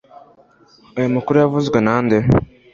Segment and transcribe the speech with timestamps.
[0.97, 2.17] Ayo makuru yavuzwe nande